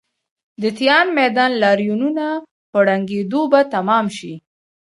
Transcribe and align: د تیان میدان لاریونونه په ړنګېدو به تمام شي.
د 0.61 0.63
تیان 0.77 1.07
میدان 1.19 1.51
لاریونونه 1.61 2.25
په 2.71 2.77
ړنګېدو 2.87 3.41
به 3.51 3.59
تمام 3.73 4.05
شي. 4.17 4.33